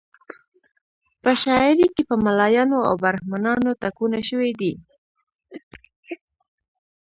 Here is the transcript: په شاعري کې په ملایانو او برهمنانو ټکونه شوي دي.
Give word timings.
په 1.23 1.31
شاعري 1.43 1.87
کې 1.95 2.03
په 2.09 2.15
ملایانو 2.25 2.77
او 2.89 2.93
برهمنانو 3.03 3.69
ټکونه 3.81 4.19
شوي 4.29 4.51
دي. 4.59 4.73